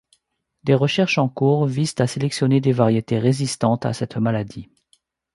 Des 0.63 0.73
recherches 0.73 1.19
en 1.19 1.29
cours 1.29 1.67
visent 1.67 1.93
à 1.99 2.07
sélectionner 2.07 2.59
des 2.59 2.71
variétés 2.71 3.19
résistantes 3.19 3.85
à 3.85 3.93
cette 3.93 4.17
maladie. 4.17 4.67